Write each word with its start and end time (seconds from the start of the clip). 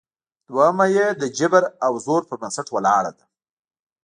دوهمه 0.47 0.85
یې 0.97 1.07
د 1.21 1.23
جبر 1.37 1.63
او 1.85 1.93
زور 2.05 2.21
پر 2.29 2.35
بنسټ 2.41 2.67
ولاړه 2.71 3.11
ده 3.17 3.25